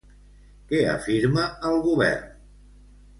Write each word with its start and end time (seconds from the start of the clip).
Què 0.69 0.79
afirma 0.93 1.43
el 1.73 1.77
govern? 1.89 2.33